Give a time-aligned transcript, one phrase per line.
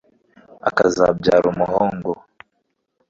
[0.69, 2.11] ukazabyara umuhungu